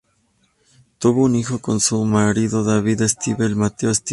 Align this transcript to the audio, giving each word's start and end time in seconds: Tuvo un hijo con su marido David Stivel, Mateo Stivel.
Tuvo 0.97 1.25
un 1.25 1.35
hijo 1.35 1.59
con 1.59 1.79
su 1.79 2.03
marido 2.05 2.63
David 2.63 3.03
Stivel, 3.03 3.55
Mateo 3.55 3.93
Stivel. 3.93 4.09